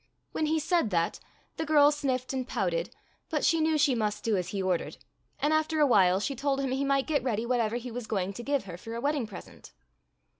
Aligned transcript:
''When 0.31 0.47
he 0.47 0.57
said 0.57 0.89
that, 0.89 1.19
the 1.57 1.63
girl 1.63 1.91
sniffed 1.91 2.33
and 2.33 2.47
pouted, 2.47 2.89
but 3.29 3.45
she 3.45 3.59
knew 3.61 3.77
she 3.77 3.93
must 3.93 4.23
do 4.23 4.35
as 4.35 4.47
he 4.47 4.59
ordered, 4.59 4.97
and 5.37 5.53
after 5.53 5.79
a 5.79 5.85
while 5.85 6.19
she 6.19 6.35
told 6.35 6.59
him 6.59 6.71
he 6.71 6.83
might 6.83 7.05
get 7.05 7.21
ready 7.21 7.45
whatever 7.45 7.75
he 7.75 7.91
was 7.91 8.07
going 8.07 8.33
to 8.33 8.41
give 8.43 8.63
her 8.65 8.77
for 8.77 8.95
a 8.95 8.99
wedding 9.01 9.27
present. 9.27 9.73